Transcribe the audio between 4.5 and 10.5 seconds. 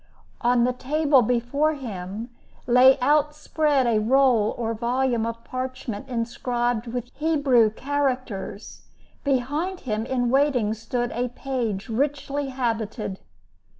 or volume of parchment inscribed with Hebrew characters; behind him, in